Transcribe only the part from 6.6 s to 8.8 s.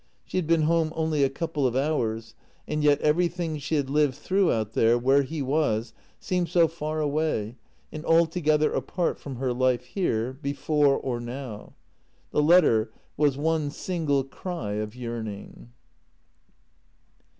far away and altogether